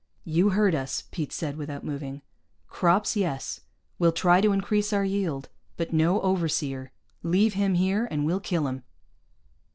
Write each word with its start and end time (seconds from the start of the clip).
"You 0.25 0.49
heard 0.49 0.73
us," 0.73 1.03
Pete 1.11 1.31
said, 1.31 1.57
without 1.57 1.83
moving. 1.83 2.23
"Crops, 2.67 3.15
yes. 3.15 3.61
We'll 3.99 4.11
try 4.11 4.41
to 4.41 4.51
increase 4.51 4.91
our 4.93 5.05
yield. 5.05 5.49
But 5.77 5.93
no 5.93 6.19
overseer. 6.21 6.91
Leave 7.21 7.53
him 7.53 7.75
here 7.75 8.07
and 8.09 8.25
we'll 8.25 8.39
kill 8.39 8.65
him." 8.67 8.81